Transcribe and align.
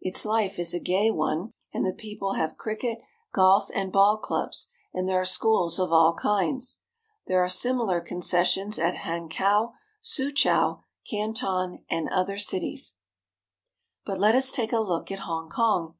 Its 0.00 0.24
life 0.24 0.58
is 0.58 0.72
a 0.72 0.80
gay 0.80 1.10
one, 1.10 1.52
and 1.74 1.84
the 1.84 1.92
people 1.92 2.32
have 2.32 2.56
cricket, 2.56 3.00
golf, 3.34 3.68
and 3.74 3.92
ball 3.92 4.16
clubs, 4.16 4.68
and 4.94 5.06
there 5.06 5.20
are 5.20 5.26
schools 5.26 5.78
of 5.78 5.92
all 5.92 6.14
kinds. 6.14 6.78
There 7.26 7.44
are 7.44 7.50
similar 7.50 8.00
conces 8.00 8.46
sions 8.48 8.78
at 8.78 8.94
Hankau, 8.94 9.74
Suchau, 10.02 10.80
Canton, 11.06 11.84
and 11.90 12.06
at 12.06 12.12
other 12.14 12.38
cities. 12.38 12.94
But 14.06 14.18
let 14.18 14.34
us 14.34 14.50
take 14.50 14.72
a 14.72 14.80
look 14.80 15.12
at 15.12 15.18
Hongkong. 15.28 15.96